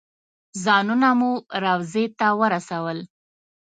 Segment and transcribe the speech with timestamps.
[0.63, 1.31] ځانونه مو
[1.63, 2.97] روضې ته ورسول.